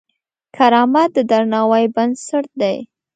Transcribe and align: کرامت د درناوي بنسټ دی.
کرامت 0.55 1.09
د 1.15 1.17
درناوي 1.31 1.85
بنسټ 1.95 2.45
دی. 2.61 2.77